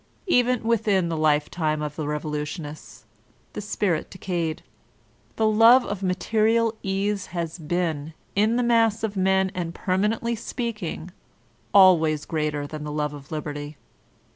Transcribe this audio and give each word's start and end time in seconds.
Even 0.25 0.63
within 0.63 1.09
the 1.09 1.15
lifetime 1.15 1.83
of 1.83 1.95
the 1.95 2.07
revolutionists 2.07 3.05
the 3.53 3.61
spirit 3.61 4.09
decayed, 4.09 4.63
The 5.35 5.45
love 5.45 5.85
of 5.85 6.01
material 6.01 6.73
ease 6.81 7.27
has 7.37 7.59
been, 7.59 8.15
in 8.35 8.55
the 8.55 8.63
mass 8.63 9.03
of 9.03 9.15
men 9.15 9.51
and 9.53 9.75
permanently 9.75 10.35
speaking, 10.35 11.11
always 11.71 12.25
greater 12.25 12.65
than 12.65 12.83
the 12.83 12.91
love 12.91 13.13
of 13.13 13.31
liberty. 13.31 13.77